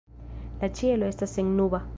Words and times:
La 0.63 0.69
ĉielo 0.81 1.13
estas 1.13 1.37
sennuba. 1.39 1.87